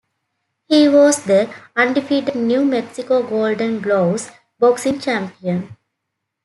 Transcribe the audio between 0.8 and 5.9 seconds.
was the undefeated New Mexico Golden Gloves Boxing Champion.